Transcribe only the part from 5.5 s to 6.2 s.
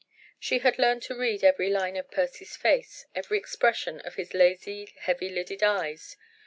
eyes.